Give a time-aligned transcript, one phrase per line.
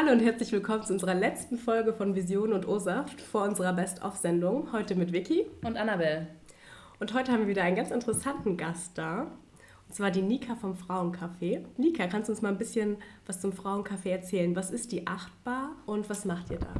[0.00, 4.72] Hallo und herzlich willkommen zu unserer letzten Folge von Vision und O-Saft vor unserer Best-of-Sendung.
[4.72, 6.26] Heute mit Vicky und Annabelle.
[7.00, 9.24] Und heute haben wir wieder einen ganz interessanten Gast da.
[9.86, 11.66] Und zwar die Nika vom Frauencafé.
[11.76, 14.56] Nika, kannst du uns mal ein bisschen was zum Frauencafé erzählen?
[14.56, 16.72] Was ist die Achtbar und was macht ihr da?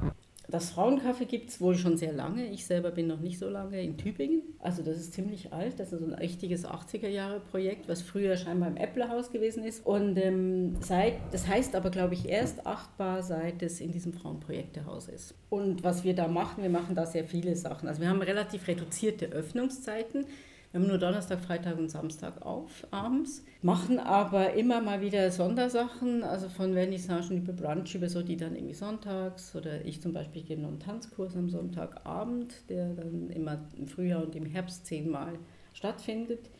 [0.50, 2.46] Das Frauencafé gibt es wohl schon sehr lange.
[2.50, 4.42] Ich selber bin noch nicht so lange in Tübingen.
[4.58, 5.78] Also das ist ziemlich alt.
[5.78, 9.86] Das ist so ein richtiges 80er-Jahre-Projekt, was früher scheinbar im Äpplehaus gewesen ist.
[9.86, 15.08] Und ähm, seit, das heißt aber, glaube ich, erst achtbar, seit es in diesem Frauenprojektehaus
[15.08, 15.34] ist.
[15.50, 17.88] Und was wir da machen, wir machen da sehr viele Sachen.
[17.88, 20.27] Also wir haben relativ reduzierte Öffnungszeiten.
[20.73, 26.23] Wir haben nur Donnerstag, Freitag und Samstag auf abends, machen aber immer mal wieder Sondersachen,
[26.23, 30.42] also von Vernissagen über Brunch, über so, die dann irgendwie sonntags oder ich zum Beispiel
[30.45, 35.41] gehe noch einen Tanzkurs am Sonntagabend, der dann immer im Frühjahr und im Herbst zehnmal
[35.75, 36.51] stattfindet.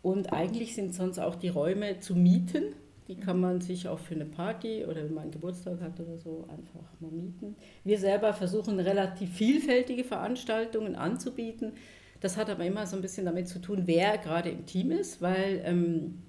[0.00, 2.76] Und eigentlich sind sonst auch die Räume zu mieten.
[3.08, 6.16] Die kann man sich auch für eine Party oder wenn man einen Geburtstag hat oder
[6.18, 7.56] so einfach mal mieten.
[7.82, 11.72] Wir selber versuchen relativ vielfältige Veranstaltungen anzubieten.
[12.20, 15.22] Das hat aber immer so ein bisschen damit zu tun, wer gerade im Team ist,
[15.22, 16.22] weil ähm,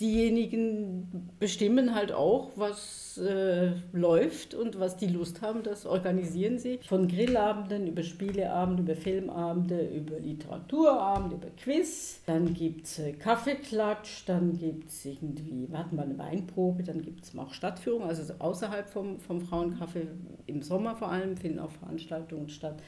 [0.00, 6.78] diejenigen bestimmen halt auch, was äh, läuft und was die Lust haben, das organisieren sie.
[6.88, 12.22] Von Grillabenden über Spieleabende, über Filmabende, über Literaturabende, über Quiz.
[12.26, 17.02] Dann gibt es äh, Kaffeeklatsch, dann gibt es irgendwie, wir hatten mal eine Weinprobe, dann
[17.02, 20.06] gibt es auch Stadtführungen, also außerhalb vom, vom Frauencafé,
[20.46, 22.82] im Sommer vor allem finden auch Veranstaltungen statt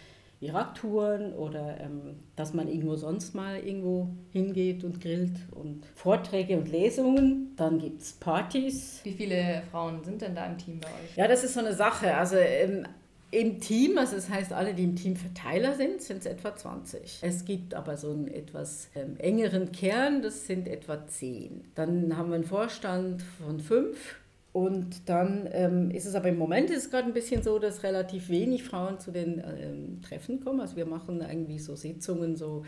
[0.51, 6.69] Radtouren oder ähm, dass man irgendwo sonst mal irgendwo hingeht und grillt und Vorträge und
[6.71, 7.55] Lesungen.
[7.57, 9.01] Dann gibt es Partys.
[9.05, 11.17] Wie viele Frauen sind denn da im Team bei euch?
[11.17, 12.15] Ja, das ist so eine Sache.
[12.17, 12.87] Also ähm,
[13.33, 17.21] im Team, also das heißt, alle, die im Team Verteiler sind, sind es etwa 20.
[17.23, 21.65] Es gibt aber so einen etwas ähm, engeren Kern, das sind etwa 10.
[21.75, 24.17] Dann haben wir einen Vorstand von fünf
[24.53, 27.83] und dann ähm, ist es aber im Moment ist es gerade ein bisschen so, dass
[27.83, 30.61] relativ wenig Frauen zu den ähm, Treffen kommen.
[30.61, 32.63] Also wir machen irgendwie so Sitzungen so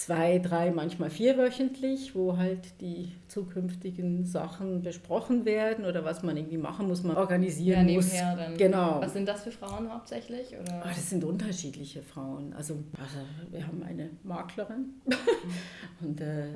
[0.00, 6.56] zwei, drei, manchmal vierwöchentlich, wo halt die zukünftigen Sachen besprochen werden oder was man irgendwie
[6.56, 8.12] machen muss, man organisieren ja, muss.
[8.12, 8.56] Dann.
[8.56, 9.00] Genau.
[9.00, 10.56] Was sind das für Frauen hauptsächlich?
[10.58, 10.82] Oder?
[10.84, 12.54] Oh, das sind unterschiedliche Frauen.
[12.54, 13.18] Also, also
[13.50, 14.94] wir haben eine Maklerin
[16.00, 16.48] und äh,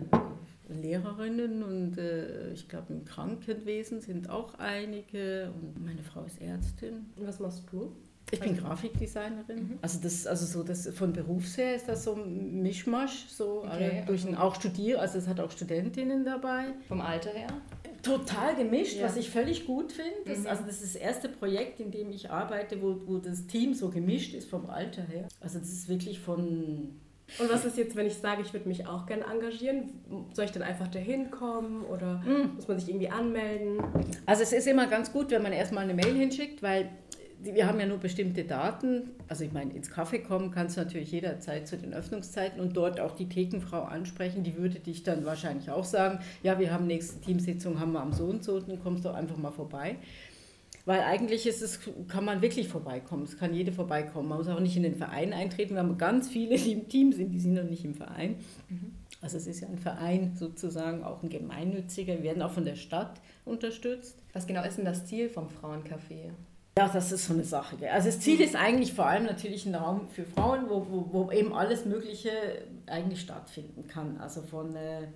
[0.68, 7.06] Lehrerinnen und äh, ich glaube im Krankenwesen sind auch einige und meine Frau ist Ärztin.
[7.16, 7.94] Und was machst du?
[8.30, 9.56] Ich bin also- Grafikdesignerin.
[9.56, 9.78] Mhm.
[9.82, 14.02] Also das, also so das von Berufs her ist das so ein Mischmasch, so okay,
[14.06, 14.38] durch also.
[14.38, 16.68] auch studiert, also es hat auch Studentinnen dabei.
[16.88, 17.48] Vom Alter her?
[18.02, 19.06] Total gemischt, ja.
[19.06, 20.38] was ich völlig gut finde.
[20.38, 20.46] Mhm.
[20.46, 23.88] Also das ist das erste Projekt, in dem ich arbeite, wo, wo das Team so
[23.90, 25.28] gemischt ist vom Alter her.
[25.40, 27.00] Also das ist wirklich von
[27.38, 29.92] und was ist jetzt, wenn ich sage, ich würde mich auch gerne engagieren?
[30.32, 32.56] Soll ich dann einfach dahin kommen oder mm.
[32.56, 33.82] muss man sich irgendwie anmelden?
[34.26, 36.90] Also es ist immer ganz gut, wenn man erstmal eine Mail hinschickt, weil
[37.52, 39.10] wir haben ja nur bestimmte Daten.
[39.28, 43.00] Also ich meine, ins Kaffee kommen kannst du natürlich jederzeit zu den Öffnungszeiten und dort
[43.00, 44.44] auch die Thekenfrau ansprechen.
[44.44, 48.12] Die würde dich dann wahrscheinlich auch sagen, ja, wir haben nächste Teamsitzung, haben wir am
[48.12, 49.96] so und so, dann kommst du einfach mal vorbei.
[50.86, 53.22] Weil eigentlich ist es, kann man wirklich vorbeikommen.
[53.22, 54.28] Es kann jede vorbeikommen.
[54.28, 55.74] Man muss auch nicht in den Verein eintreten.
[55.74, 58.36] Wir haben ganz viele, die im Team sind, die sind noch nicht im Verein.
[58.68, 58.92] Mhm.
[59.22, 62.14] Also es ist ja ein Verein sozusagen, auch ein gemeinnütziger.
[62.14, 64.18] Wir werden auch von der Stadt unterstützt.
[64.34, 66.32] Was genau ist denn das Ziel vom Frauencafé?
[66.76, 67.76] Ja, das ist so eine Sache.
[67.90, 71.30] Also das Ziel ist eigentlich vor allem natürlich ein Raum für Frauen, wo, wo, wo
[71.30, 72.30] eben alles Mögliche
[72.86, 74.18] eigentlich stattfinden kann.
[74.18, 75.06] Also von, äh,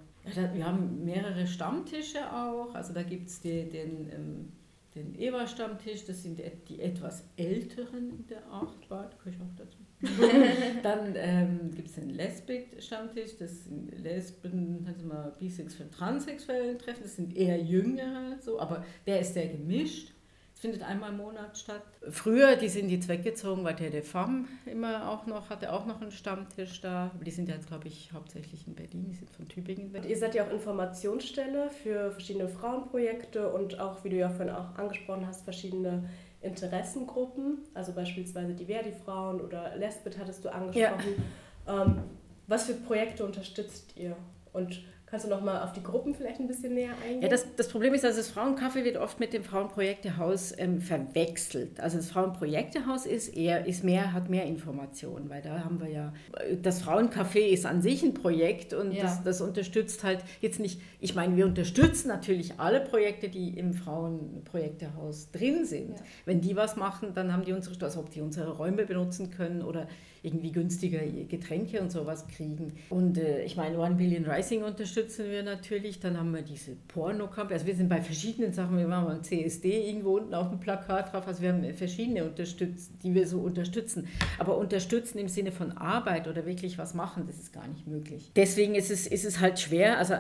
[0.55, 2.75] wir haben mehrere Stammtische auch.
[2.75, 3.75] Also da gibt es den...
[3.75, 4.53] Ähm,
[4.99, 8.43] den Ewa-Stammtisch, das sind die etwas älteren in der
[8.89, 9.79] da komme ich auch dazu.
[10.83, 17.17] Dann ähm, gibt es den Lesbik-Stammtisch, das sind Lesben, also mal bisexuell, transsexuelle Treffen, das
[17.17, 20.13] sind eher jüngere, so, aber der ist sehr gemischt.
[20.59, 21.83] Es findet einmal im Monat statt.
[22.11, 26.11] Früher, die sind jetzt weggezogen, weil der Fam immer auch noch, hatte auch noch einen
[26.11, 27.13] Stammtisch da.
[27.25, 30.05] Die sind ja jetzt, glaube ich, hauptsächlich in Berlin, die sind von Tübingen weg.
[30.05, 34.75] Ihr seid ja auch Informationsstelle für verschiedene Frauenprojekte und auch, wie du ja vorhin auch
[34.75, 36.11] angesprochen hast, verschiedene
[36.41, 41.25] Interessengruppen, also beispielsweise die Verdi-Frauen oder Lesbit hattest du angesprochen.
[41.69, 41.83] Ja.
[41.85, 42.03] Ähm,
[42.49, 44.17] was für Projekte unterstützt ihr?
[44.53, 47.23] Und Kannst du noch mal auf die Gruppen vielleicht ein bisschen näher eingehen?
[47.23, 51.81] Ja, das, das Problem ist, dass das Frauencafé wird oft mit dem Frauenprojektehaus ähm, verwechselt.
[51.81, 56.13] Also das Frauenprojektehaus ist eher, ist mehr, hat mehr Informationen, weil da haben wir ja,
[56.61, 59.05] das Frauencafé ist an sich ein Projekt und ja.
[59.05, 63.73] das, das unterstützt halt jetzt nicht, ich meine, wir unterstützen natürlich alle Projekte, die im
[63.73, 65.99] Frauenprojektehaus drin sind.
[65.99, 66.05] Ja.
[66.27, 69.63] Wenn die was machen, dann haben die unsere, also ob die unsere Räume benutzen können
[69.63, 69.89] oder
[70.23, 72.73] irgendwie günstiger Getränke und sowas kriegen.
[72.91, 76.01] Und äh, ich meine, One Billion Rising unterstützen wir natürlich.
[76.01, 77.55] Dann haben wir diese Pornokampagne.
[77.55, 78.79] Also wir sind bei verschiedenen Sachen.
[78.79, 81.27] Wir machen ein CSD irgendwo unten auf dem Plakat drauf.
[81.27, 84.09] Also wir haben verschiedene unterstützt, die wir so unterstützen.
[84.39, 88.33] Aber unterstützen im Sinne von Arbeit oder wirklich was machen, das ist gar nicht möglich.
[88.37, 89.99] Deswegen ist es, ist es halt schwer.
[89.99, 90.15] Also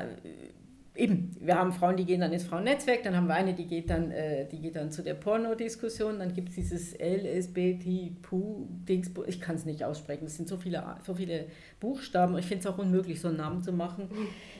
[0.98, 3.88] eben, wir haben Frauen, die gehen dann ins Frauennetzwerk, dann haben wir eine, die geht
[3.88, 9.56] dann, äh, die geht dann zu der Pornodiskussion, dann gibt es dieses LSBTQ-Dings, ich kann
[9.56, 11.46] es nicht aussprechen, es sind so viele, so viele
[11.78, 14.10] Buchstaben, ich finde es auch unmöglich, so einen Namen zu machen.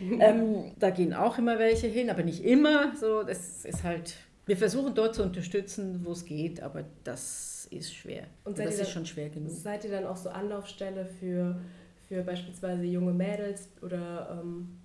[0.20, 4.14] ähm, da gehen auch immer welche hin, aber nicht immer, so, das ist halt,
[4.46, 8.24] wir versuchen dort zu unterstützen, wo es geht, aber das ist schwer.
[8.44, 9.50] Und das ist dann, schon schwer genug.
[9.50, 11.60] Seid ihr dann auch so Anlaufstelle für,
[12.08, 14.40] für beispielsweise junge Mädels oder...
[14.40, 14.78] Ähm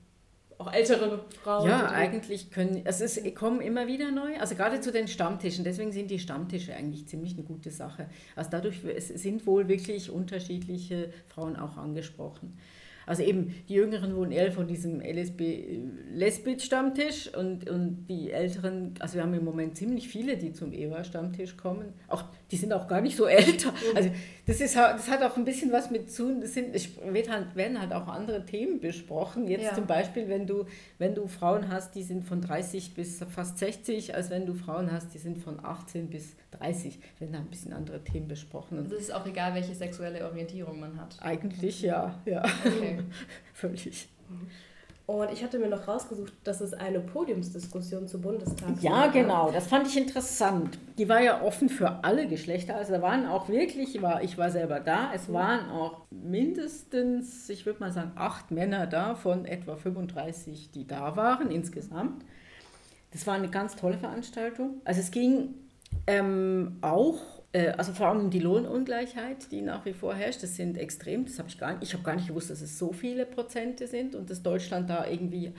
[0.63, 1.67] auch ältere Frauen.
[1.67, 5.91] Ja, eigentlich können, also es kommen immer wieder neu, also gerade zu den Stammtischen, deswegen
[5.91, 8.07] sind die Stammtische eigentlich ziemlich eine gute Sache.
[8.35, 12.57] Also dadurch sind wohl wirklich unterschiedliche Frauen auch angesprochen.
[13.05, 19.23] Also eben die Jüngeren wohnen eher von diesem LSB-Stammtisch und, und die Älteren, also wir
[19.23, 21.91] haben im Moment ziemlich viele, die zum EWA-Stammtisch kommen.
[22.07, 22.23] Auch,
[22.53, 23.73] die sind auch gar nicht so älter.
[23.95, 24.11] Also
[24.45, 26.87] das, ist, das hat auch ein bisschen was mit zu, das sind, es
[27.29, 29.47] halt, werden halt auch andere Themen besprochen.
[29.47, 29.73] Jetzt ja.
[29.73, 30.65] zum Beispiel, wenn du,
[30.99, 34.91] wenn du Frauen hast, die sind von 30 bis fast 60, als wenn du Frauen
[34.91, 38.77] hast, die sind von 18 bis 30, werden da ein bisschen andere Themen besprochen.
[38.77, 41.17] Und das ist auch egal, welche sexuelle Orientierung man hat.
[41.21, 42.43] Eigentlich ja, ja.
[42.65, 42.99] Okay.
[43.53, 44.07] Völlig.
[45.05, 49.67] Und ich hatte mir noch rausgesucht, dass es eine Podiumsdiskussion zu Bundestag Ja, genau, das
[49.67, 50.79] fand ich interessant.
[50.97, 52.77] Die war ja offen für alle Geschlechter.
[52.77, 55.33] Also da waren auch wirklich, ich war, ich war selber da, es mhm.
[55.33, 61.17] waren auch mindestens, ich würde mal sagen, acht Männer da von etwa 35, die da
[61.17, 62.23] waren insgesamt.
[63.11, 64.81] Das war eine ganz tolle Veranstaltung.
[64.85, 65.53] Also es ging
[66.07, 67.42] ähm, auch
[67.77, 71.49] also vor allem die Lohnungleichheit, die nach wie vor herrscht, das sind extrem, das habe
[71.49, 74.29] ich gar nicht, ich habe gar nicht gewusst, dass es so viele Prozente sind und
[74.29, 75.53] dass Deutschland da irgendwie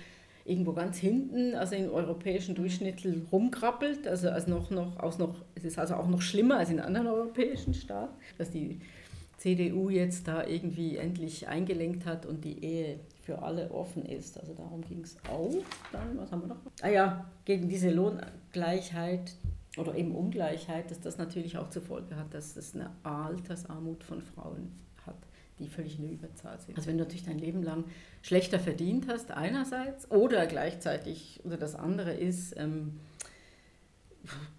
[0.44, 5.64] irgendwo ganz hinten, also im europäischen Durchschnitt rumkrabbelt, also als noch, noch, aus noch, es
[5.64, 8.80] ist also auch noch schlimmer als in anderen europäischen Staaten, dass die
[9.38, 14.38] CDU jetzt da irgendwie endlich eingelenkt hat und die Ehe für alle offen ist.
[14.38, 15.62] Also darum ging es auch.
[15.92, 16.60] Dann, was haben wir noch?
[16.82, 19.34] Ah ja, gegen diese Lohngleichheit,
[19.76, 24.22] oder eben Ungleichheit, dass das natürlich auch zur Folge hat, dass es eine Altersarmut von
[24.22, 24.72] Frauen
[25.06, 25.16] hat,
[25.58, 26.76] die völlig in der Überzahl sind.
[26.76, 27.84] Also wenn du natürlich dein Leben lang
[28.22, 33.00] schlechter verdient hast einerseits oder gleichzeitig, oder das andere ist, ähm,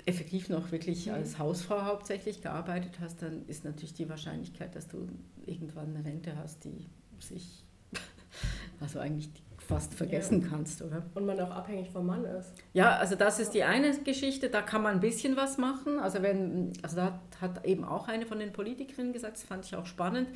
[0.06, 5.08] effektiv noch wirklich als Hausfrau hauptsächlich gearbeitet hast, dann ist natürlich die Wahrscheinlichkeit, dass du
[5.46, 6.88] irgendwann eine Rente hast, die
[7.20, 7.64] sich,
[8.80, 10.48] also eigentlich die fast vergessen ja.
[10.50, 11.04] kannst, oder?
[11.14, 12.54] Und man auch abhängig vom Mann ist.
[12.74, 16.00] Ja, also das ist die eine Geschichte, da kann man ein bisschen was machen.
[16.00, 19.76] Also wenn, also da hat eben auch eine von den Politikerinnen gesagt, das fand ich
[19.76, 20.28] auch spannend,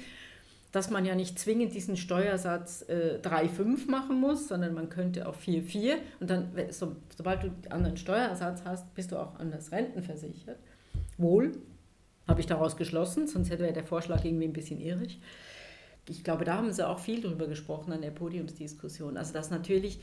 [0.71, 5.35] dass man ja nicht zwingend diesen Steuersatz äh, 3,5 machen muss, sondern man könnte auch
[5.35, 10.59] 4,4 und dann, so, sobald du einen anderen Steuersatz hast, bist du auch anders rentenversichert.
[11.17, 11.53] Wohl,
[12.27, 15.19] habe ich daraus geschlossen, sonst hätte der Vorschlag irgendwie ein bisschen irrig
[16.09, 19.17] ich glaube, da haben sie auch viel drüber gesprochen an der Podiumsdiskussion.
[19.17, 19.99] Also dass natürlich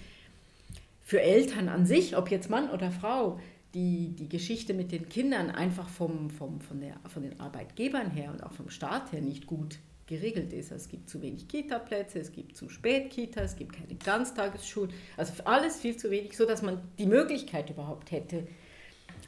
[1.03, 3.39] für Eltern an sich, ob jetzt Mann oder Frau,
[3.75, 8.31] die, die Geschichte mit den Kindern einfach vom, vom, von, der, von den Arbeitgebern her
[8.33, 10.73] und auch vom Staat her nicht gut geregelt ist.
[10.73, 14.93] Also es gibt zu wenig Kita-Plätze, es gibt zu spät Kita, es gibt keine Ganztagesschulen,
[15.17, 18.47] also alles viel zu wenig, sodass man die Möglichkeit überhaupt hätte.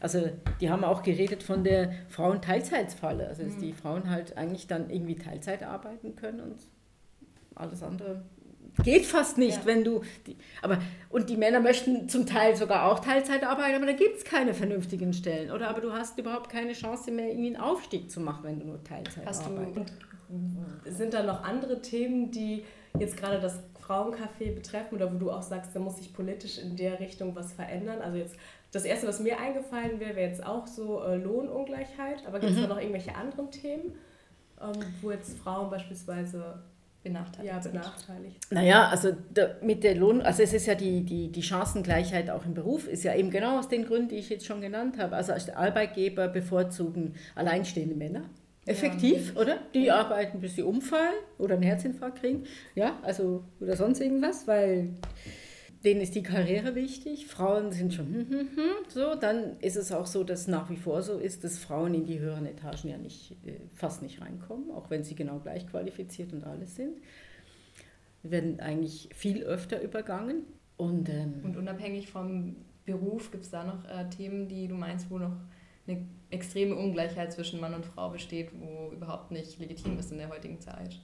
[0.00, 0.29] Also
[0.61, 3.61] die haben auch geredet von der Frauenteilzeitsfalle, also dass mhm.
[3.61, 6.57] die Frauen halt eigentlich dann irgendwie Teilzeit arbeiten können und
[7.54, 8.23] alles andere
[8.83, 9.66] geht fast nicht, ja.
[9.66, 10.78] wenn du die, aber
[11.11, 14.54] und die Männer möchten zum Teil sogar auch Teilzeit arbeiten, aber da gibt es keine
[14.54, 18.45] vernünftigen Stellen oder aber du hast überhaupt keine Chance mehr irgendwie einen Aufstieg zu machen,
[18.45, 19.92] wenn du nur Teilzeit hast arbeitest.
[20.28, 22.64] Du, sind da noch andere Themen, die
[22.99, 26.76] jetzt gerade das Frauencafé betreffen oder wo du auch sagst, da muss sich politisch in
[26.76, 28.02] der Richtung was verändern?
[28.02, 28.37] Also jetzt
[28.70, 32.58] das erste, was mir eingefallen wäre, wäre jetzt auch so äh, Lohnungleichheit, aber gibt es
[32.58, 32.62] mhm.
[32.62, 33.94] da noch irgendwelche anderen Themen,
[34.60, 36.62] ähm, wo jetzt Frauen beispielsweise
[37.02, 38.37] benachteiligt, ja, benachteiligt.
[38.50, 42.44] Naja, also da, mit der Lohn, also es ist ja die, die, die Chancengleichheit auch
[42.44, 45.16] im Beruf, ist ja eben genau aus den Gründen, die ich jetzt schon genannt habe.
[45.16, 48.25] Also Arbeitgeber bevorzugen alleinstehende Männer.
[48.66, 49.40] Effektiv, ja.
[49.40, 49.58] oder?
[49.72, 52.44] Die arbeiten, bis sie umfallen oder einen Herzinfarkt kriegen.
[52.75, 54.90] Ja, also oder sonst irgendwas, weil
[55.85, 57.26] denen ist die Karriere wichtig.
[57.26, 59.14] Frauen sind schon hm, hm, hm, so.
[59.14, 62.18] Dann ist es auch so, dass nach wie vor so ist, dass Frauen in die
[62.18, 66.44] höheren Etagen ja nicht, äh, fast nicht reinkommen, auch wenn sie genau gleich qualifiziert und
[66.44, 66.99] alles sind.
[68.23, 70.42] Wir werden eigentlich viel öfter übergangen.
[70.76, 75.11] Und, ähm, und unabhängig vom Beruf gibt es da noch äh, Themen, die du meinst,
[75.11, 75.37] wo noch
[75.87, 80.28] eine extreme Ungleichheit zwischen Mann und Frau besteht, wo überhaupt nicht legitim ist in der
[80.28, 81.00] heutigen Zeit?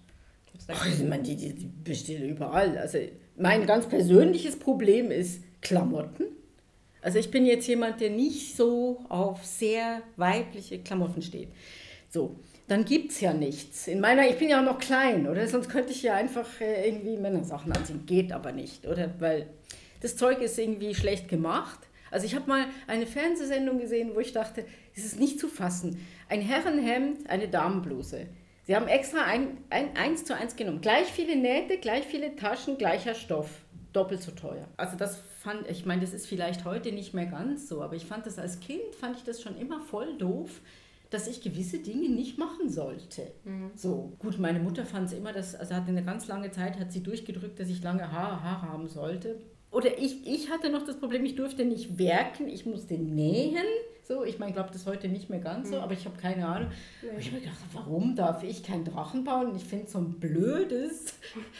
[0.69, 2.79] Ach, ich meine, die, die, die besteht überall.
[2.79, 2.99] Also
[3.37, 6.25] mein ganz persönliches Problem ist Klamotten.
[7.03, 11.49] Also ich bin jetzt jemand, der nicht so auf sehr weibliche Klamotten steht.
[12.09, 13.89] So, dann gibt es ja nichts.
[13.89, 15.47] In meiner, ich bin ja auch noch klein, oder?
[15.47, 18.07] Sonst könnte ich ja einfach äh, irgendwie Männersachen anziehen.
[18.07, 19.13] Geht aber nicht, oder?
[19.19, 19.49] Weil
[20.01, 21.81] das Zeug ist irgendwie schlecht gemacht.
[22.11, 26.07] Also ich habe mal eine Fernsehsendung gesehen, wo ich dachte, es ist nicht zu fassen.
[26.29, 28.29] Ein Herrenhemd, eine Damenbluse.
[28.67, 30.81] Sie haben extra ein, ein, eins zu eins genommen.
[30.81, 33.61] Gleich viele Nähte, gleich viele Taschen, gleicher Stoff.
[33.93, 34.67] Doppelt so teuer.
[34.77, 38.07] Also das fand, ich meine, das ist vielleicht heute nicht mehr ganz so, aber ich
[38.07, 40.63] fand das als Kind, fand ich das schon immer voll doof,
[41.11, 43.31] dass ich gewisse Dinge nicht machen sollte.
[43.45, 43.71] Mhm.
[43.77, 46.91] So, gut, meine Mutter fand es immer, dass, also hatte eine ganz lange Zeit, hat
[46.91, 49.41] sie durchgedrückt, dass ich lange Haare, Haare haben sollte.
[49.71, 53.67] Oder ich, ich hatte noch das Problem, ich durfte nicht werken, ich musste nähen.
[54.07, 55.83] So, ich meine, ich glaube das heute nicht mehr ganz so, mhm.
[55.83, 56.71] aber ich habe keine Ahnung.
[57.01, 57.09] Nee.
[57.19, 59.57] Ich habe mir gedacht, warum darf ich keinen Drachen bauen?
[59.57, 61.15] Ich finde so ein blödes,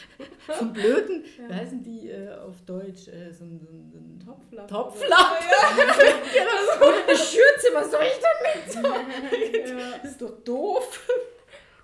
[0.47, 1.49] so einen blöden, ja.
[1.49, 3.07] wie heißen die äh, auf Deutsch?
[3.07, 4.67] Äh, so ein, so ein Topflapp.
[4.67, 5.09] Topflapp!
[5.09, 5.85] Ja.
[6.33, 6.93] genau.
[7.07, 9.69] Eine Schürze, was soll ich damit?
[9.69, 9.97] ja.
[10.03, 11.01] Das ist doch doof.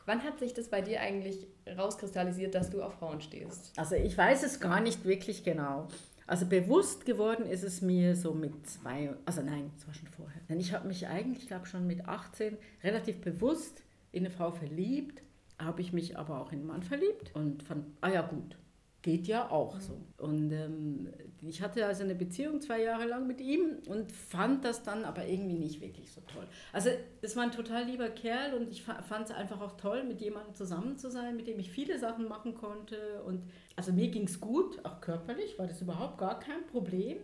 [0.06, 3.72] Wann hat sich das bei dir eigentlich rauskristallisiert, dass du auf Frauen stehst?
[3.77, 5.88] Also ich weiß es gar nicht wirklich genau.
[6.31, 10.41] Also bewusst geworden ist es mir so mit zwei, also nein, es war schon vorher.
[10.47, 13.83] Denn ich habe mich eigentlich, glaube schon mit 18 relativ bewusst
[14.13, 15.21] in eine Frau verliebt,
[15.59, 18.55] habe ich mich aber auch in einen Mann verliebt und fand, ah ja gut,
[19.01, 20.00] geht ja auch so.
[20.17, 24.84] Und ähm, ich hatte also eine Beziehung zwei Jahre lang mit ihm und fand das
[24.84, 26.46] dann aber irgendwie nicht wirklich so toll.
[26.72, 26.89] Also
[27.22, 30.53] es war ein total lieber Kerl und ich fand es einfach auch toll, mit jemandem
[30.53, 33.24] zusammen zu sein, mit dem ich viele Sachen machen konnte.
[33.25, 33.43] Und
[33.75, 37.17] also mir ging es gut, auch körperlich war das überhaupt gar kein Problem.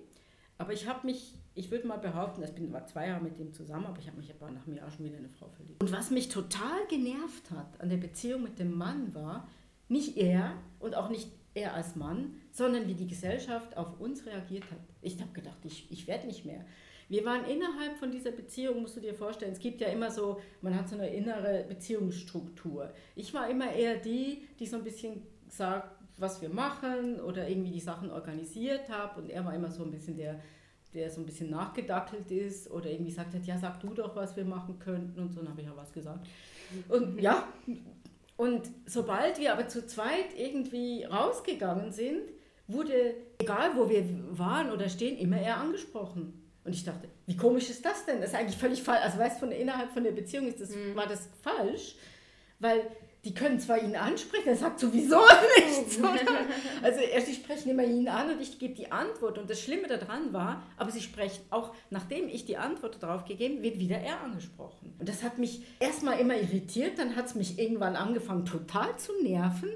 [0.58, 3.54] Aber ich habe mich, ich würde mal behaupten, ich bin, war zwei Jahre mit dem
[3.54, 5.84] zusammen, aber ich habe mich aber nach einem Jahr schon wieder in eine Frau verliebt.
[5.84, 9.48] Und was mich total genervt hat an der Beziehung mit dem Mann war,
[9.88, 14.64] nicht er und auch nicht er als Mann, sondern wie die Gesellschaft auf uns reagiert
[14.72, 14.80] hat.
[15.02, 16.66] Ich habe gedacht, ich, ich werde nicht mehr.
[17.10, 20.42] Wir waren innerhalb von dieser Beziehung, musst du dir vorstellen, es gibt ja immer so,
[20.62, 22.92] man hat so eine innere Beziehungsstruktur.
[23.16, 27.72] Ich war immer eher die, die so ein bisschen sagt, was wir machen oder irgendwie
[27.72, 30.42] die Sachen organisiert habe und er war immer so ein bisschen der,
[30.94, 34.36] der so ein bisschen nachgedackelt ist oder irgendwie sagt hat, ja, sag du doch, was
[34.36, 36.28] wir machen könnten und so, dann habe ich ja was gesagt.
[36.90, 37.48] Und ja,
[38.38, 42.22] und sobald wir aber zu zweit irgendwie rausgegangen sind,
[42.68, 46.48] wurde, egal wo wir waren oder stehen, immer er angesprochen.
[46.64, 48.22] Und ich dachte, wie komisch ist das denn?
[48.22, 49.02] Das ist eigentlich völlig falsch.
[49.04, 50.96] Also weißt du, innerhalb von der Beziehung ist das, mhm.
[50.96, 51.96] war das falsch,
[52.60, 52.82] weil
[53.28, 55.20] die können zwar ihn ansprechen, er sagt sowieso
[55.58, 55.98] nichts.
[56.00, 56.12] Oder?
[56.82, 59.38] Also sie sprechen immer ihn an und ich gebe die Antwort.
[59.38, 63.62] Und das Schlimme daran war, aber sie sprechen, auch nachdem ich die Antwort darauf gegeben,
[63.64, 64.96] wird wieder er angesprochen.
[64.98, 69.12] Und das hat mich erstmal immer irritiert, dann hat es mich irgendwann angefangen total zu
[69.22, 69.72] nerven.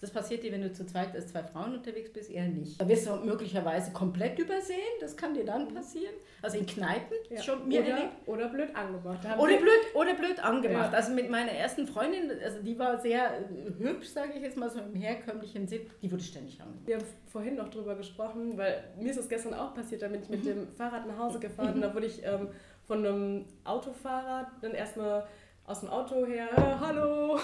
[0.00, 2.80] Das passiert dir, wenn du zu zweit als zwei Frauen unterwegs bist, eher nicht.
[2.80, 6.14] Da wirst du möglicherweise komplett übersehen, das kann dir dann passieren.
[6.42, 7.42] Also in Kneipen, ja.
[7.42, 8.12] schon mir oder, erlebt.
[8.26, 9.24] Oder blöd angemacht.
[9.38, 10.92] Oder blöd, oder blöd angemacht.
[10.92, 10.98] Ja.
[10.98, 14.70] Also mit meiner ersten Freundin, also die war sehr äh, hübsch, sage ich jetzt mal
[14.70, 16.86] so im herkömmlichen Sinn, die wurde ständig angemacht.
[16.86, 20.22] Wir haben vorhin noch drüber gesprochen, weil mir ist das gestern auch passiert, da bin
[20.22, 20.48] ich mit mhm.
[20.48, 22.48] dem Fahrrad nach Hause gefahren und da wurde ich ähm,
[22.86, 25.26] von einem Autofahrer dann erstmal
[25.66, 27.38] aus dem Auto her, äh,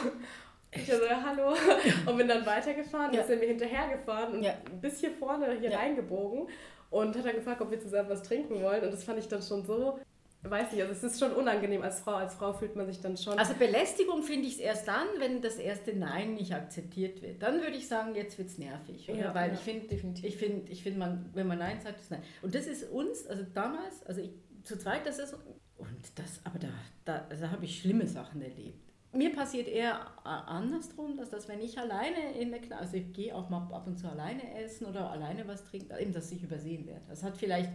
[0.73, 0.83] hallo.
[0.83, 1.55] Ich so, ja, hallo.
[2.07, 3.23] Und bin dann weitergefahren, ja.
[3.23, 4.55] ist er mir hinterhergefahren und ja.
[4.81, 5.79] bis hier vorne hier ja.
[5.79, 6.49] reingebogen
[6.91, 8.83] und hat dann gefragt, ob wir zusammen was trinken wollen.
[8.85, 9.99] Und das fand ich dann schon so
[10.43, 12.15] weiß nicht, also es ist schon unangenehm als Frau.
[12.15, 13.39] Als Frau fühlt man sich dann schon.
[13.39, 17.43] Also Belästigung finde ich es erst dann, wenn das erste Nein nicht akzeptiert wird.
[17.43, 19.07] Dann würde ich sagen, jetzt wird es nervig.
[19.07, 22.23] Ja, Weil ich finde, ich finde, ich find man, wenn man Nein sagt, ist Nein.
[22.41, 24.31] Und das ist uns, also damals, also ich,
[24.65, 25.35] zu zweit, das ist.
[25.77, 26.69] Und das, aber da,
[27.05, 28.90] da, da habe ich schlimme Sachen erlebt.
[29.13, 33.35] Mir passiert eher andersrum, dass das, wenn ich alleine in der Kneipe, also ich gehe
[33.35, 36.87] auch mal ab und zu alleine essen oder alleine was trinken, eben, dass ich übersehen
[36.87, 37.03] werde.
[37.09, 37.71] Das hat vielleicht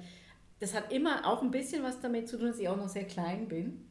[0.60, 3.06] das hat immer auch ein bisschen was damit zu tun, dass ich auch noch sehr
[3.06, 3.86] klein bin.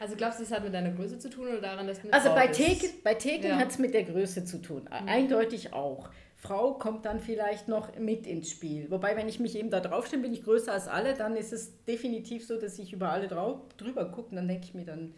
[0.00, 2.12] Also glaubst du, das hat mit deiner Größe zu tun oder daran, dass du eine
[2.12, 3.56] Also Frau bei Theken, bei Theken ja.
[3.58, 4.82] hat es mit der Größe zu tun.
[4.82, 5.08] Mhm.
[5.08, 6.10] Eindeutig auch.
[6.34, 8.90] Frau kommt dann vielleicht noch mit ins Spiel.
[8.90, 11.84] Wobei, wenn ich mich eben da draufstelle, bin ich größer als alle, dann ist es
[11.84, 14.30] definitiv so, dass ich über alle drauf, drüber gucke.
[14.30, 15.14] Und dann denke ich mir, dann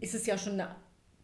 [0.00, 0.74] ist es ja schon eine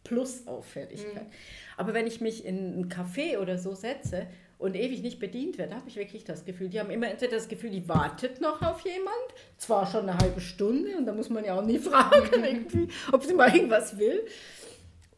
[0.04, 1.24] Plus-Auffälligkeit.
[1.24, 1.32] Mhm.
[1.76, 4.26] Aber wenn ich mich in ein Café oder so setze
[4.58, 6.68] und ewig nicht bedient wird, habe ich wirklich das Gefühl.
[6.68, 9.14] Die haben immer entweder das Gefühl, die wartet noch auf jemand,
[9.56, 13.24] zwar schon eine halbe Stunde und da muss man ja auch nie fragen, irgendwie, ob
[13.24, 14.26] sie mal irgendwas will,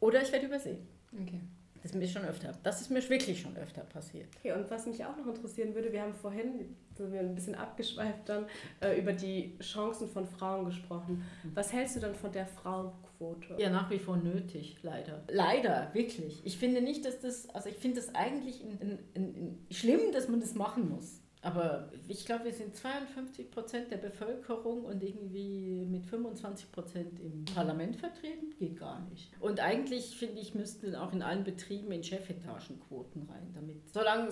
[0.01, 0.87] oder ich werde übersehen.
[1.13, 1.41] Okay.
[1.83, 4.29] Das ist mir schon öfter, das ist mir wirklich schon öfter passiert.
[4.39, 7.57] Okay, und was mich auch noch interessieren würde, wir haben vorhin, sind wir ein bisschen
[7.57, 8.47] abgeschweift dann,
[8.81, 11.25] äh, über die Chancen von Frauen gesprochen.
[11.43, 11.51] Mhm.
[11.57, 13.12] Was hältst du dann von der Frauenquote?
[13.59, 15.23] Ja, nach wie vor nötig, leider.
[15.29, 16.45] Leider, wirklich.
[16.45, 20.29] Ich finde nicht, dass das, also ich finde das eigentlich in, in, in, schlimm, dass
[20.29, 21.22] man das machen muss.
[21.45, 27.45] Aber ich glaube, wir sind 52 Prozent der Bevölkerung und irgendwie mit 25 Prozent im
[27.45, 28.55] Parlament vertreten.
[28.59, 29.33] Geht gar nicht.
[29.41, 33.51] Und eigentlich, finde ich, müssten auch in allen Betrieben in Chefetagenquoten rein.
[33.55, 34.29] Damit, solange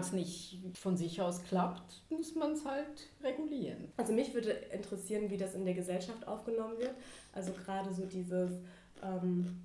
[0.00, 3.92] es nicht von sich aus klappt, muss man es halt regulieren.
[3.98, 6.94] Also mich würde interessieren, wie das in der Gesellschaft aufgenommen wird.
[7.34, 8.62] Also gerade so dieses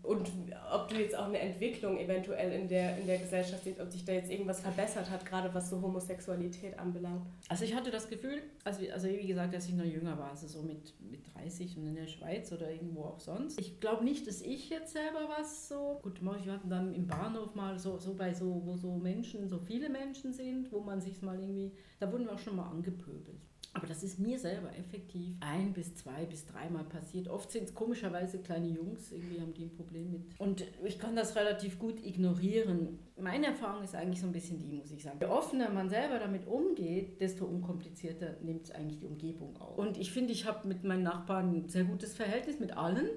[0.03, 0.25] und
[0.71, 4.03] ob du jetzt auch eine Entwicklung eventuell in der, in der Gesellschaft siehst, ob sich
[4.03, 7.25] da jetzt irgendwas verbessert hat, gerade was so Homosexualität anbelangt.
[7.47, 10.47] Also ich hatte das Gefühl, also, also wie gesagt, dass ich noch jünger war, also
[10.47, 13.59] so mit, mit 30 und in der Schweiz oder irgendwo auch sonst.
[13.59, 17.55] Ich glaube nicht, dass ich jetzt selber was so, gut, wir hatten dann im Bahnhof
[17.55, 21.21] mal so, so bei so, wo so Menschen, so viele Menschen sind, wo man sich
[21.21, 23.48] mal irgendwie, da wurden wir auch schon mal angepöbelt.
[23.79, 27.29] Aber das ist mir selber effektiv ein bis zwei bis dreimal passiert.
[27.29, 30.37] Oft sind es komischerweise kleine Jungs, irgendwie haben die ein Problem mit.
[30.37, 32.99] Und ich kann das relativ gut ignorieren.
[33.17, 35.19] Meine Erfahrung ist eigentlich so ein bisschen die, muss ich sagen.
[35.21, 39.77] Je offener man selber damit umgeht, desto unkomplizierter nimmt es eigentlich die Umgebung auf.
[39.77, 43.07] Und ich finde, ich habe mit meinen Nachbarn ein sehr gutes Verhältnis mit allen.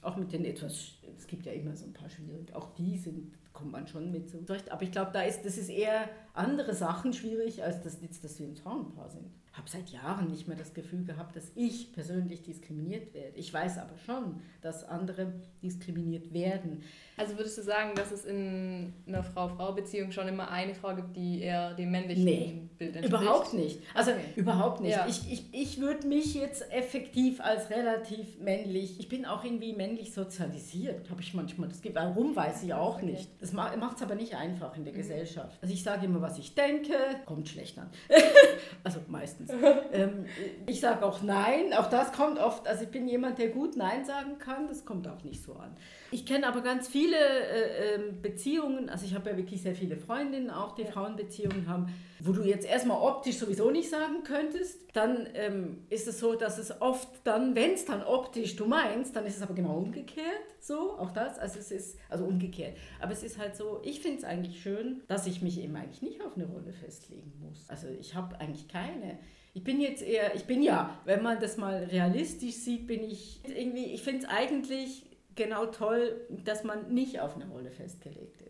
[0.00, 3.34] Auch mit den etwas, es gibt ja immer so ein paar schwierig, auch die sind,
[3.52, 4.72] kommt man schon mit zurecht.
[4.72, 8.46] Aber ich glaube, da ist, das ist eher andere Sachen schwierig, als das dass wir
[8.46, 13.14] ein Frauenpaar sind habe seit Jahren nicht mehr das Gefühl gehabt, dass ich persönlich diskriminiert
[13.14, 13.36] werde.
[13.36, 15.32] Ich weiß aber schon, dass andere
[15.62, 16.82] diskriminiert werden.
[17.16, 21.40] Also würdest du sagen, dass es in einer Frau-Frau-Beziehung schon immer eine Frau gibt, die
[21.40, 23.22] eher dem männlichen nee, Bild entspricht?
[23.22, 23.80] Überhaupt nicht.
[23.94, 24.20] Also okay.
[24.36, 24.92] überhaupt nicht.
[24.92, 25.06] Ja.
[25.08, 30.12] Ich, ich, ich würde mich jetzt effektiv als relativ männlich, ich bin auch irgendwie männlich
[30.12, 31.96] sozialisiert, habe ich manchmal das Gefühl.
[31.96, 33.06] Warum weiß ich auch okay.
[33.06, 33.30] nicht.
[33.40, 34.98] Das macht es aber nicht einfach in der mhm.
[34.98, 35.58] Gesellschaft.
[35.62, 36.92] Also ich sage immer, was ich denke,
[37.24, 37.88] kommt schlecht an.
[38.84, 39.45] also meistens.
[39.92, 40.26] Ähm,
[40.66, 44.04] ich sage auch Nein, auch das kommt oft, also ich bin jemand, der gut Nein
[44.04, 45.76] sagen kann, das kommt auch nicht so an.
[46.10, 49.96] Ich kenne aber ganz viele äh, ähm, Beziehungen, also ich habe ja wirklich sehr viele
[49.96, 50.90] Freundinnen auch, die ja.
[50.90, 51.88] Frauenbeziehungen haben,
[52.20, 54.80] wo du jetzt erstmal optisch sowieso nicht sagen könntest.
[54.94, 59.14] Dann ähm, ist es so, dass es oft dann, wenn es dann optisch du meinst,
[59.16, 60.24] dann ist es aber genau umgekehrt,
[60.60, 61.38] so, auch das.
[61.38, 62.76] Also es ist, also umgekehrt.
[63.00, 66.02] Aber es ist halt so, ich finde es eigentlich schön, dass ich mich eben eigentlich
[66.02, 67.68] nicht auf eine Rolle festlegen muss.
[67.68, 69.18] Also ich habe eigentlich keine.
[69.56, 73.40] Ich bin jetzt eher, ich bin ja, wenn man das mal realistisch sieht, bin ich
[73.46, 78.46] irgendwie, ich finde es eigentlich genau toll, dass man nicht auf eine Rolle festgelegt ist.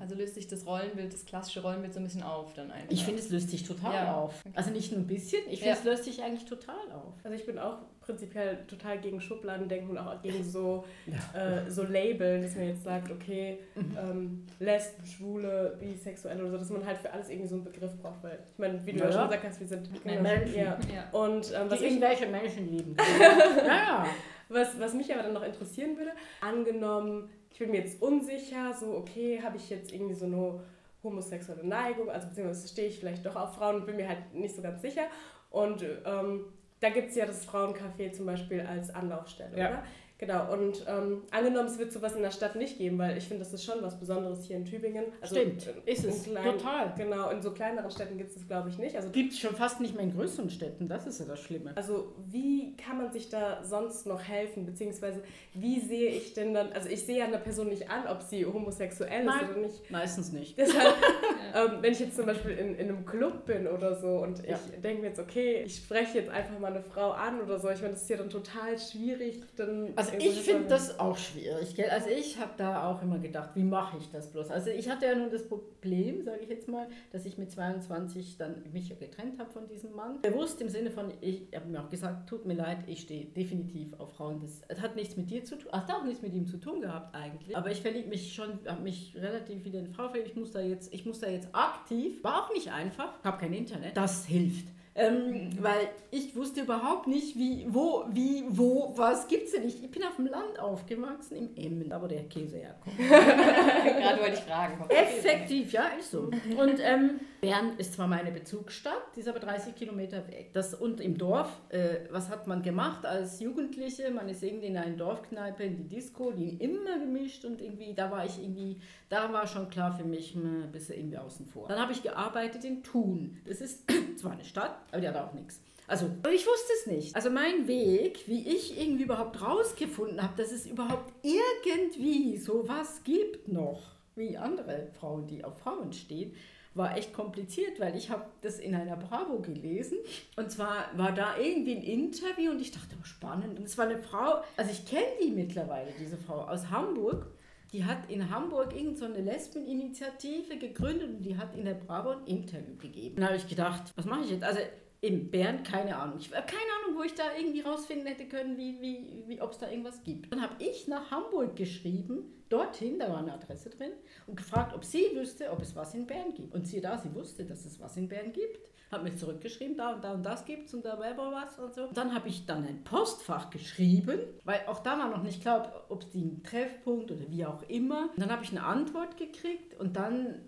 [0.00, 2.90] Also löst sich das Rollenbild, das klassische Rollenbild so ein bisschen auf dann einfach.
[2.90, 4.14] Ich finde, es löst sich total ja.
[4.14, 4.34] auf.
[4.54, 5.74] Also nicht nur ein bisschen, ich finde, ja.
[5.74, 7.14] es löst sich eigentlich total auf.
[7.22, 11.62] Also ich bin auch prinzipiell total gegen Schubladen denken und auch gegen so, ja.
[11.62, 13.96] äh, so Labeln, dass man jetzt sagt, okay, mhm.
[14.00, 17.96] ähm, Lesben, Schwule, Bisexuelle oder so, dass man halt für alles irgendwie so einen Begriff
[18.00, 20.54] braucht, weil ich meine, wie du ja, schon gesagt hast, wir sind Menschen.
[20.56, 20.78] Ja.
[21.12, 22.96] Und, ähm, was Die irgendwelche Menschen lieben.
[23.66, 24.06] ja.
[24.52, 28.96] Was, was mich aber dann noch interessieren würde, angenommen, ich bin mir jetzt unsicher, so
[28.96, 30.60] okay, habe ich jetzt irgendwie so eine
[31.02, 34.54] homosexuelle Neigung, also beziehungsweise stehe ich vielleicht doch auf Frauen und bin mir halt nicht
[34.54, 35.06] so ganz sicher.
[35.50, 36.44] Und ähm,
[36.80, 39.68] da gibt es ja das Frauencafé zum Beispiel als Anlaufstelle, ja.
[39.68, 39.82] oder?
[40.22, 43.42] Genau, und ähm, angenommen, es wird sowas in der Stadt nicht geben, weil ich finde,
[43.42, 45.06] das ist schon was Besonderes hier in Tübingen.
[45.20, 46.94] Also Stimmt, ist es, kleinen, total.
[46.96, 48.94] Genau, in so kleineren Städten gibt es das, glaube ich, nicht.
[48.94, 51.72] Also gibt es schon fast nicht mehr in größeren Städten, das ist ja das Schlimme.
[51.74, 56.70] Also wie kann man sich da sonst noch helfen, beziehungsweise wie sehe ich denn dann,
[56.70, 59.90] also ich sehe ja einer Person nicht an, ob sie homosexuell Nein, ist oder nicht.
[59.90, 60.56] meistens nicht.
[60.56, 60.94] Deshalb,
[61.54, 64.56] ähm, wenn ich jetzt zum Beispiel in, in einem Club bin oder so und ja.
[64.56, 67.70] ich denke mir jetzt, okay, ich spreche jetzt einfach mal eine Frau an oder so,
[67.70, 69.92] ich meine, das ist ja dann total schwierig, dann...
[69.96, 71.74] Also ich finde das auch schwierig.
[71.74, 71.90] Gell?
[71.90, 74.50] Also ich habe da auch immer gedacht, wie mache ich das bloß?
[74.50, 78.38] Also ich hatte ja nun das Problem, sage ich jetzt mal, dass ich mit 22
[78.38, 80.22] dann mich getrennt habe von diesem Mann.
[80.22, 83.98] Bewusst im Sinne von, ich habe mir auch gesagt, tut mir leid, ich stehe definitiv
[83.98, 84.40] auf Frauen.
[84.40, 87.14] Das hat nichts mit dir zu tun, hat auch nichts mit ihm zu tun gehabt
[87.14, 87.56] eigentlich.
[87.56, 90.28] Aber ich verliebe mich schon, habe mich relativ wieder in Frau verliebt.
[90.28, 93.52] Ich muss da jetzt, ich muss da jetzt aktiv, war auch nicht einfach, habe kein
[93.52, 93.96] Internet.
[93.96, 94.66] Das hilft.
[94.94, 99.82] Ähm, weil ich wusste überhaupt nicht, wie, wo, wie, wo, was gibt es denn nicht.
[99.82, 102.98] Ich bin auf dem Land aufgewachsen, im Emmen, da wo der Käse herkommt.
[102.98, 104.84] Gerade wollte ich fragen.
[104.90, 106.30] Effektiv, ja, ist so.
[106.58, 110.50] Und ähm, Bern ist zwar meine Bezugsstadt, die ist aber 30 Kilometer weg.
[110.52, 114.12] Das, und im Dorf, äh, was hat man gemacht als Jugendliche?
[114.12, 118.12] Man ist irgendwie in eine Dorfkneipe, in die Disco, die immer gemischt und irgendwie, da
[118.12, 121.66] war ich irgendwie, da war schon klar für mich, ein bisschen irgendwie außen vor.
[121.66, 123.36] Dann habe ich gearbeitet in Thun.
[123.44, 125.60] Das ist zwar eine Stadt, aber die hat auch nichts.
[125.88, 127.16] Also, ich wusste es nicht.
[127.16, 133.48] Also mein Weg, wie ich irgendwie überhaupt rausgefunden habe, dass es überhaupt irgendwie sowas gibt
[133.48, 136.36] noch, wie andere Frauen, die auf Frauen stehen,
[136.74, 139.98] war echt kompliziert, weil ich habe das in einer Bravo gelesen
[140.36, 143.58] und zwar war da irgendwie ein Interview und ich dachte, oh, spannend.
[143.58, 147.26] Und es war eine Frau, also ich kenne die mittlerweile, diese Frau aus Hamburg.
[147.72, 152.26] Die hat in Hamburg irgendeine so Lesbeninitiative gegründet und die hat in der Bravo ein
[152.26, 153.16] Interview gegeben.
[153.16, 154.44] Dann habe ich gedacht, was mache ich jetzt?
[154.44, 154.60] Also
[155.02, 156.18] in Bern, keine Ahnung.
[156.20, 159.50] Ich habe keine Ahnung, wo ich da irgendwie rausfinden hätte können, wie, wie, wie, ob
[159.50, 160.32] es da irgendwas gibt.
[160.32, 163.90] Dann habe ich nach Hamburg geschrieben, dorthin, da war eine Adresse drin,
[164.28, 166.54] und gefragt, ob sie wüsste, ob es was in Bern gibt.
[166.54, 168.70] Und siehe da, sie wusste, dass es was in Bern gibt.
[168.92, 171.74] Hat mir zurückgeschrieben, da und da und das gibt es und da war was und
[171.74, 171.88] so.
[171.92, 176.02] Dann habe ich dann ein Postfach geschrieben, weil auch da war noch nicht klar, ob
[176.02, 178.10] es ein Treffpunkt oder wie auch immer.
[178.10, 180.42] Und dann habe ich eine Antwort gekriegt und dann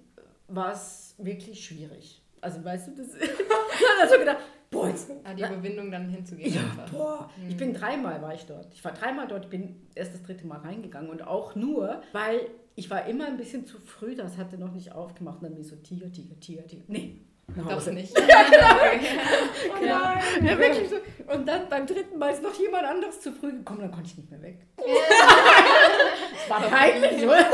[0.46, 2.23] war es wirklich schwierig.
[2.44, 4.36] Also weißt du, das dann also gedacht,
[4.70, 6.52] boah, jetzt, ah, die Überwindung dann hinzugehen.
[6.52, 6.90] Ja, einfach.
[6.90, 7.48] boah, mhm.
[7.48, 8.72] ich bin dreimal war ich dort.
[8.74, 12.40] Ich war dreimal dort, bin erst das dritte Mal reingegangen und auch nur, weil
[12.74, 15.64] ich war immer ein bisschen zu früh, das hatte noch nicht aufgemacht und dann mir
[15.64, 16.82] so Tiger, Tiger, Tiger, Tiger.
[16.88, 17.20] Nee,
[17.66, 18.18] das nicht.
[18.28, 19.78] ja, genau.
[19.80, 20.50] genau.
[20.50, 20.96] Ja, wirklich so.
[21.32, 24.18] Und dann beim dritten Mal ist noch jemand anderes zu früh gekommen, dann konnte ich
[24.18, 24.66] nicht mehr weg.
[24.76, 27.46] das war peinlich, oder?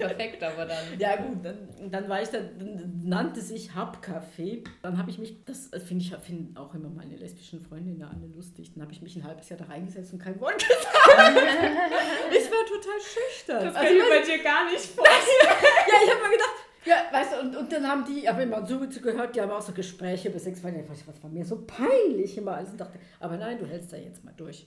[0.00, 0.98] Ja, perfekt, aber dann.
[0.98, 4.64] Ja, gut, dann, dann war ich da, dann nannte sich Hubcafé.
[4.82, 8.72] Dann habe ich mich, das finde ich find auch immer meine lesbischen Freundinnen alle lustig,
[8.74, 10.86] dann habe ich mich ein halbes Jahr da reingesetzt und kein Wort gesagt.
[12.30, 13.64] ich war total schüchtern.
[13.64, 15.48] Das kann also, ich bei dir gar nicht vorstellen.
[15.88, 18.42] ja, ich habe mir gedacht, ja, weißt du, und, und dann haben die, ich habe
[18.42, 20.88] immer so gehört, die haben auch so Gespräche über Sexualität.
[20.88, 22.56] Was war mir so peinlich immer.
[22.56, 24.66] Also dachte, aber nein, du hältst da jetzt mal durch.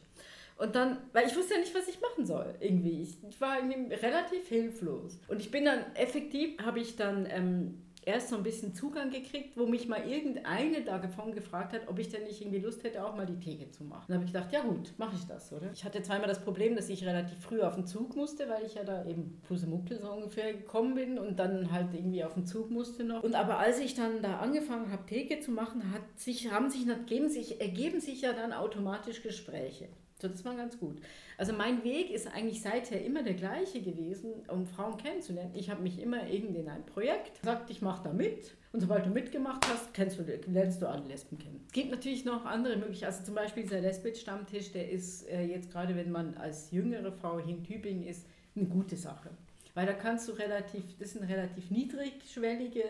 [0.57, 3.01] Und dann, weil ich wusste ja nicht, was ich machen soll, irgendwie.
[3.01, 5.19] Ich, war irgendwie relativ hilflos.
[5.27, 9.57] Und ich bin dann effektiv, habe ich dann ähm, erst so ein bisschen Zugang gekriegt,
[9.57, 13.15] wo mich mal irgendeine davon gefragt hat, ob ich denn nicht irgendwie Lust hätte, auch
[13.15, 14.05] mal die Theke zu machen.
[14.07, 15.71] Dann habe ich gedacht, ja gut, mache ich das, oder?
[15.73, 18.75] Ich hatte zweimal das Problem, dass ich relativ früh auf den Zug musste, weil ich
[18.75, 22.69] ja da eben Pusemuckel so ungefähr gekommen bin und dann halt irgendwie auf den Zug
[22.69, 23.23] musste noch.
[23.23, 26.87] Und aber als ich dann da angefangen habe, Theke zu machen, hat sich, haben sich,
[26.87, 29.89] ergeben sich, ergeben sich ja dann automatisch Gespräche.
[30.25, 30.97] So, das war ganz gut.
[31.37, 35.51] Also mein Weg ist eigentlich seither immer der gleiche gewesen, um Frauen kennenzulernen.
[35.53, 38.55] Ich habe mich immer irgendwie in ein Projekt gesagt, ich mache da mit.
[38.73, 41.63] Und sobald du mitgemacht hast, kennst du, lernst du alle Lesben kennen.
[41.67, 43.13] Es gibt natürlich noch andere Möglichkeiten.
[43.13, 47.39] Also zum Beispiel dieser Lesbit-Stammtisch, der ist äh, jetzt gerade, wenn man als jüngere Frau
[47.39, 49.29] hier in Tübingen ist, eine gute Sache.
[49.75, 52.83] Weil da kannst du relativ, das sind relativ niedrigschwellige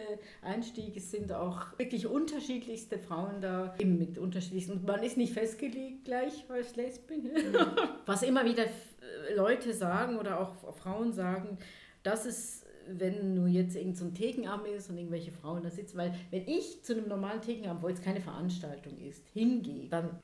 [0.43, 5.33] Einstiege, es sind auch wirklich unterschiedlichste Frauen da, eben mit unterschiedlichsten, und man ist nicht
[5.33, 7.23] festgelegt gleich als Lesbin.
[7.23, 7.55] Mhm.
[8.05, 8.65] Was immer wieder
[9.35, 11.57] Leute sagen oder auch Frauen sagen,
[12.03, 15.97] dass es wenn nur jetzt irgend so ein Thekenabend ist und irgendwelche Frauen da sitzen,
[15.97, 20.19] weil wenn ich zu einem normalen Thekenabend, wo jetzt keine Veranstaltung ist, hingehe, dann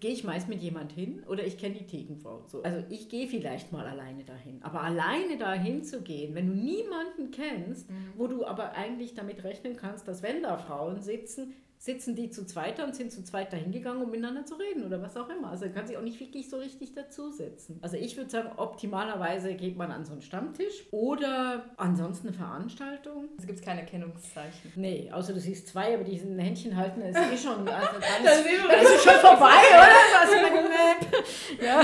[0.00, 2.44] gehe ich meist mit jemand hin oder ich kenne die Thekenfrau.
[2.48, 2.62] So.
[2.62, 7.30] Also ich gehe vielleicht mal alleine dahin, aber alleine dahin zu gehen, wenn du niemanden
[7.30, 8.12] kennst, mhm.
[8.16, 12.46] wo du aber eigentlich damit rechnen kannst, dass wenn da Frauen sitzen, sitzen die zu
[12.46, 15.50] zweit und sind zu zweit dahin gegangen, um miteinander zu reden oder was auch immer.
[15.50, 17.78] Also kann sich auch nicht wirklich so richtig dazusetzen.
[17.82, 23.28] Also ich würde sagen, optimalerweise geht man an so einen Stammtisch oder ansonsten eine Veranstaltung.
[23.36, 24.72] Es gibt keine Erkennungszeichen.
[24.76, 28.32] Nee, außer du siehst zwei, aber die ein Händchen halten, ist eh schon, also dann
[28.32, 30.04] ist, dann ist schon vorbei, oder?
[31.62, 31.82] ja.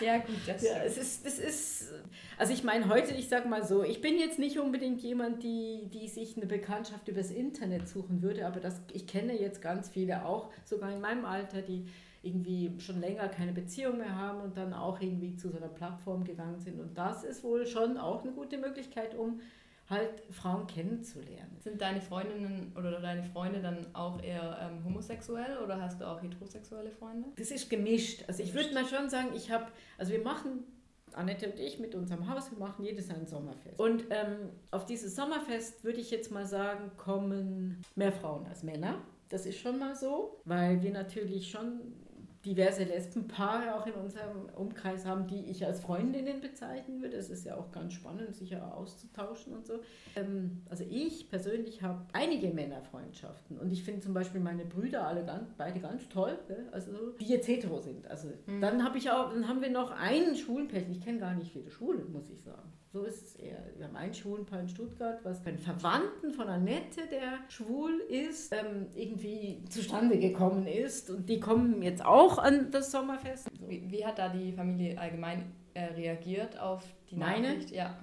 [0.00, 1.92] ja, gut, das ja, es ist, das ist
[2.40, 5.90] also ich meine heute, ich sage mal so, ich bin jetzt nicht unbedingt jemand, die,
[5.92, 10.24] die sich eine Bekanntschaft übers Internet suchen würde, aber das, ich kenne jetzt ganz viele
[10.24, 11.84] auch, sogar in meinem Alter, die
[12.22, 16.24] irgendwie schon länger keine Beziehung mehr haben und dann auch irgendwie zu so einer Plattform
[16.24, 16.80] gegangen sind.
[16.80, 19.40] Und das ist wohl schon auch eine gute Möglichkeit, um
[19.90, 21.58] halt Frauen kennenzulernen.
[21.58, 26.22] Sind deine Freundinnen oder deine Freunde dann auch eher ähm, homosexuell oder hast du auch
[26.22, 27.28] heterosexuelle Freunde?
[27.36, 28.24] Das ist gemischt.
[28.28, 29.66] Also ich würde mal schon sagen, ich habe,
[29.98, 30.64] also wir machen
[31.14, 33.78] Annette und ich mit unserem Haus, wir machen jedes ein Sommerfest.
[33.78, 39.02] Und ähm, auf dieses Sommerfest würde ich jetzt mal sagen, kommen mehr Frauen als Männer.
[39.28, 41.80] Das ist schon mal so, weil wir natürlich schon
[42.44, 47.16] diverse Lesbenpaare auch in unserem Umkreis haben, die ich als Freundinnen bezeichnen würde.
[47.16, 49.74] Das ist ja auch ganz spannend, sich ja auszutauschen und so.
[50.16, 55.24] Ähm, also ich persönlich habe einige Männerfreundschaften und ich finde zum Beispiel meine Brüder alle
[55.24, 56.38] ganz, beide ganz toll,
[56.72, 58.06] also die jetzt hetero sind.
[58.06, 58.60] Also mhm.
[58.60, 60.92] dann habe ich auch, dann haben wir noch einen Schulenpärchen.
[60.92, 62.72] Ich kenne gar nicht viele Schulen, muss ich sagen.
[62.92, 63.62] So ist es eher.
[63.76, 68.86] Wir haben ein Schwulenpaar in Stuttgart, was bei Verwandten von Annette, der schwul ist, ähm,
[68.96, 71.08] irgendwie zustande gekommen ist.
[71.08, 73.48] Und die kommen jetzt auch an das Sommerfest.
[73.68, 77.52] Wie, wie hat da die Familie allgemein äh, reagiert auf die Meine?
[77.52, 77.70] Nachricht?
[77.70, 77.96] Ja.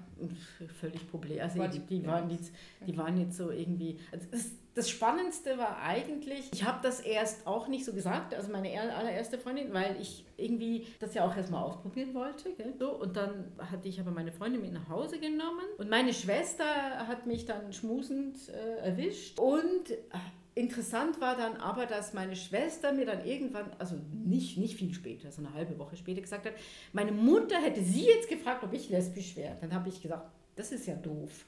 [0.79, 1.41] Völlig Problem.
[1.41, 2.51] Also die, die- waren jetzt,
[2.85, 3.99] die waren jetzt so irgendwie.
[4.11, 8.51] Also das, das Spannendste war eigentlich, ich habe das erst auch nicht so gesagt, also
[8.51, 12.51] meine er- allererste Freundin, weil ich irgendwie das ja auch erstmal ausprobieren wollte.
[12.53, 12.73] Gell?
[12.77, 16.63] So, und dann hatte ich aber meine Freundin mit nach Hause genommen und meine Schwester
[17.07, 19.95] hat mich dann schmusend äh, erwischt und äh,
[20.57, 25.31] Interessant war dann aber, dass meine Schwester mir dann irgendwann, also nicht, nicht viel später,
[25.31, 26.53] so eine halbe Woche später gesagt hat,
[26.93, 29.55] meine Mutter hätte sie jetzt gefragt, ob ich lesbisch wäre.
[29.61, 31.45] Dann habe ich gesagt, das ist ja doof.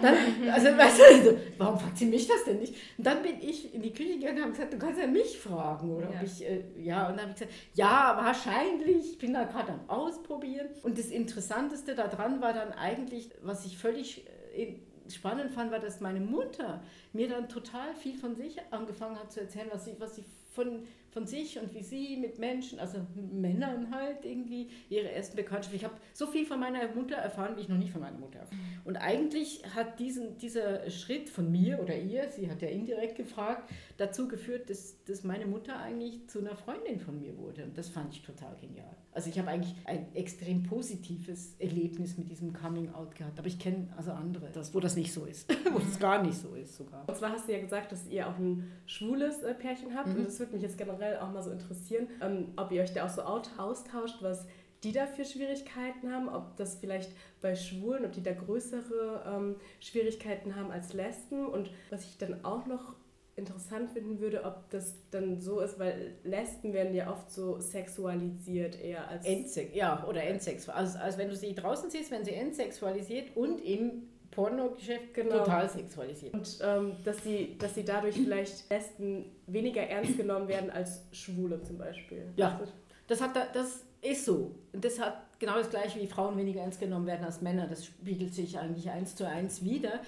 [0.00, 0.14] Dann,
[0.52, 2.72] also, weißt du, so, warum fragt sie mich das denn nicht?
[2.96, 5.36] Und dann bin ich in die Küche gegangen und habe gesagt, du kannst ja mich
[5.40, 5.90] fragen.
[5.90, 6.20] Oder Ja.
[6.20, 9.72] ob ich, äh, ja, und dann habe ich gesagt, ja, wahrscheinlich, ich bin da gerade
[9.72, 10.68] am Ausprobieren.
[10.84, 15.80] Und das Interessanteste daran war dann eigentlich, was ich völlig äh, in- spannend fand, war,
[15.80, 19.96] dass meine Mutter mir dann total viel von sich angefangen hat zu erzählen, was sie,
[19.98, 25.10] was sie von, von sich und wie sie mit Menschen, also Männern halt irgendwie, ihre
[25.10, 25.76] ersten Bekanntschaften.
[25.76, 28.38] Ich habe so viel von meiner Mutter erfahren, wie ich noch nicht von meiner Mutter
[28.38, 28.60] erfahren.
[28.84, 33.68] Und eigentlich hat diesen, dieser Schritt von mir oder ihr, sie hat ja indirekt gefragt,
[33.96, 37.64] dazu geführt, dass, dass meine Mutter eigentlich zu einer Freundin von mir wurde.
[37.64, 38.96] Und das fand ich total genial.
[39.12, 43.38] Also ich habe eigentlich ein extrem positives Erlebnis mit diesem Coming Out gehabt.
[43.38, 46.36] Aber ich kenne also andere, das, wo das nicht so ist, wo das gar nicht
[46.36, 47.08] so ist sogar.
[47.08, 50.08] Und zwar hast du ja gesagt, dass ihr auch ein schwules äh, Pärchen habt.
[50.08, 50.16] Mhm.
[50.16, 53.06] Und das würde mich jetzt generell auch mal so interessieren, ähm, ob ihr euch da
[53.06, 54.46] auch so out austauscht, was
[54.82, 59.56] die da für Schwierigkeiten haben, ob das vielleicht bei Schwulen, ob die da größere ähm,
[59.80, 61.46] Schwierigkeiten haben als Lesben.
[61.46, 62.94] Und was ich dann auch noch
[63.36, 68.80] interessant finden würde, ob das dann so ist, weil Lesben werden ja oft so sexualisiert
[68.80, 69.26] eher als...
[69.26, 70.76] Endsex, ja, oder Endsexual.
[70.76, 75.38] Also, also wenn du sie draußen siehst, werden sie entsexualisiert und im Pornogeschäft Genau.
[75.38, 76.34] total sexualisiert.
[76.34, 81.62] Und ähm, dass, sie, dass sie dadurch vielleicht Lesben weniger ernst genommen werden als Schwule
[81.62, 82.26] zum Beispiel.
[82.36, 82.60] Ja.
[83.06, 84.54] Das, hat da, das ist so.
[84.72, 87.66] Und das hat genau das gleiche, wie Frauen weniger ernst genommen werden als Männer.
[87.66, 90.00] Das spiegelt sich eigentlich eins zu eins wieder.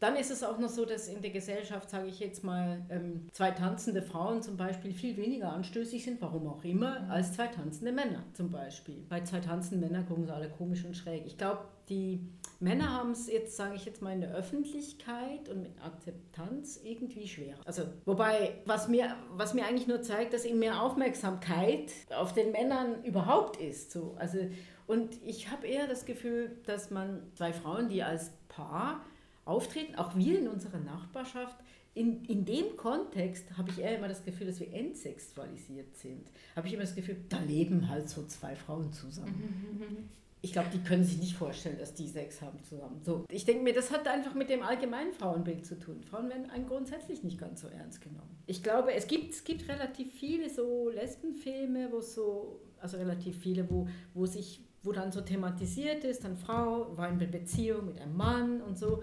[0.00, 3.28] Dann ist es auch noch so, dass in der Gesellschaft, sage ich jetzt mal, ähm,
[3.32, 7.92] zwei tanzende Frauen zum Beispiel viel weniger anstößig sind, warum auch immer, als zwei tanzende
[7.92, 9.04] Männer zum Beispiel.
[9.10, 11.26] Bei zwei tanzenden Männern gucken sie alle komisch und schräg.
[11.26, 12.26] Ich glaube, die
[12.60, 17.28] Männer haben es jetzt, sage ich jetzt mal, in der Öffentlichkeit und mit Akzeptanz irgendwie
[17.28, 17.58] schwerer.
[17.66, 22.52] Also, wobei, was mir, was mir eigentlich nur zeigt, dass eben mehr Aufmerksamkeit auf den
[22.52, 23.90] Männern überhaupt ist.
[23.90, 24.14] So.
[24.18, 24.38] Also,
[24.86, 29.04] und ich habe eher das Gefühl, dass man zwei Frauen, die als Paar
[29.44, 31.56] auftreten, auch wir in unserer Nachbarschaft,
[31.94, 36.30] in, in dem Kontext habe ich eher immer das Gefühl, dass wir entsexualisiert sind.
[36.54, 40.08] Habe ich immer das Gefühl, da leben halt so zwei Frauen zusammen.
[40.42, 43.02] Ich glaube, die können sich nicht vorstellen, dass die Sex haben zusammen.
[43.04, 46.02] So, ich denke mir, das hat einfach mit dem allgemeinen Frauenbild zu tun.
[46.02, 48.38] Frauen werden grundsätzlich nicht ganz so ernst genommen.
[48.46, 53.68] Ich glaube, es gibt, es gibt relativ viele so Lesbenfilme, wo so, also relativ viele,
[53.68, 58.16] wo, wo sich, wo dann so thematisiert ist, dann Frau war in Beziehung mit einem
[58.16, 59.02] Mann und so.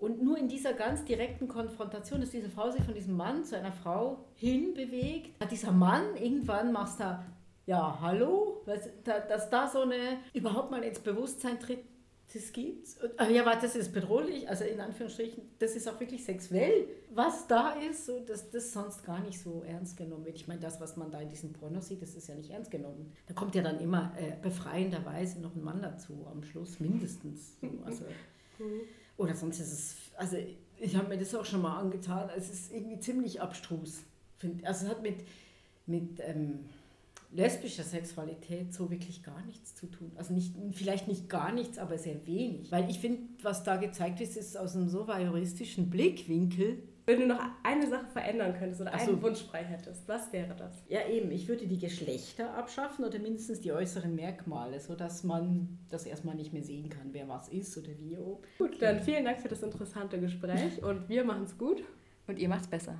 [0.00, 3.56] Und nur in dieser ganz direkten Konfrontation, dass diese Frau sich von diesem Mann zu
[3.56, 7.24] einer Frau hinbewegt, hat dieser Mann irgendwann machst da,
[7.66, 8.72] ja, hallo, du,
[9.04, 11.80] da- dass da so eine überhaupt mal ins Bewusstsein tritt,
[12.32, 12.96] das gibt's.
[13.02, 16.86] Und, ah, ja, warte, das ist bedrohlich, also in Anführungsstrichen, das ist auch wirklich sexuell,
[17.12, 20.36] was da ist, so, dass das sonst gar nicht so ernst genommen wird.
[20.36, 22.70] Ich meine, das, was man da in diesen Pornos sieht, das ist ja nicht ernst
[22.70, 23.12] genommen.
[23.26, 27.58] Da kommt ja dann immer äh, befreienderweise noch ein Mann dazu, am Schluss mindestens.
[27.60, 28.04] So, also,
[29.20, 30.36] oder sonst ist es, also
[30.78, 34.02] ich habe mir das auch schon mal angetan, es ist irgendwie ziemlich abstrus.
[34.62, 35.16] Also es hat mit,
[35.86, 36.60] mit ähm,
[37.30, 40.10] lesbischer Sexualität so wirklich gar nichts zu tun.
[40.16, 42.72] Also nicht, vielleicht nicht gar nichts, aber sehr wenig.
[42.72, 46.82] Weil ich finde, was da gezeigt ist, ist aus einem so voyeuristischen Blickwinkel.
[47.10, 49.22] Wenn du noch eine Sache verändern könntest oder Ach einen so.
[49.22, 50.84] Wunsch frei hättest, was wäre das?
[50.88, 56.06] Ja eben, ich würde die Geschlechter abschaffen oder mindestens die äußeren Merkmale, sodass man das
[56.06, 58.16] erstmal nicht mehr sehen kann, wer was ist oder wie.
[58.16, 58.46] ob.
[58.58, 61.82] Gut, dann vielen Dank für das interessante Gespräch und wir machen es gut.
[62.28, 62.96] Und ihr macht's besser.